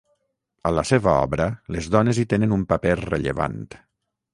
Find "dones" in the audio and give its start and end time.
1.97-2.23